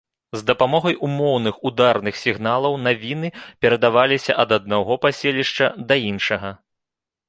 [0.35, 6.49] З дапамогай умоўных ударных сігналаў навіны перадаваліся ад аднаго паселішча да іншага.